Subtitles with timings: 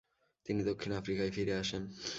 [0.45, 1.83] তিনি দক্ষিণ আফ্রিকায় ফিরে আসেন।